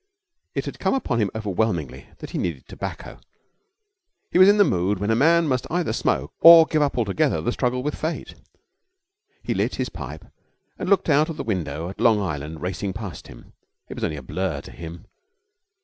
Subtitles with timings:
[0.55, 3.19] It had come upon him overwhelmingly that he needed tobacco.
[4.31, 7.39] He was in the mood when a man must either smoke or give up altogether
[7.39, 8.33] the struggle with Fate.
[9.43, 10.25] He lit his pipe,
[10.79, 13.53] and looked out of the window at Long Island racing past him.
[13.89, 15.05] It was only a blur to him.